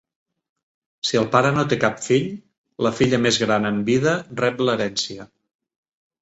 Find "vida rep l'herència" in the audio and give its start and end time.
3.91-5.29